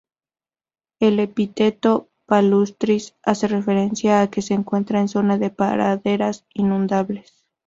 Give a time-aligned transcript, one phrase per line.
[0.99, 7.45] El epíteto "palustris" hace referencia a que se encuentra en zona de praderas inundables.